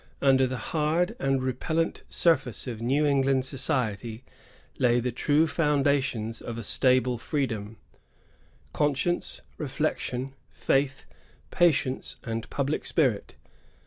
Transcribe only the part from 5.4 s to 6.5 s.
foundations